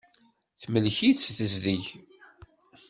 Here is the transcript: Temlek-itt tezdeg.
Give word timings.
Temlek-itt 0.61 1.25
tezdeg. 1.37 1.83